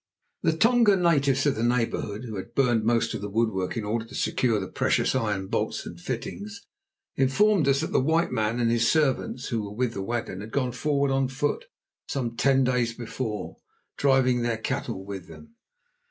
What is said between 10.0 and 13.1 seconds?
wagon had gone forward on foot some ten days